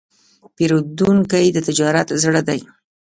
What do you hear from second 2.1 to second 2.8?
زړه دی.